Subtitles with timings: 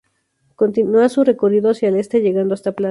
[0.55, 2.79] Continúa su recorrido hacia el este llegando hasta Planes.